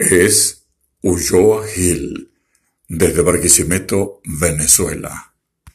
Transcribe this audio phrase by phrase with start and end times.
[0.00, 0.66] es
[1.02, 2.30] Ulloa Gil,
[2.88, 5.29] desde Barquisimeto, Venezuela.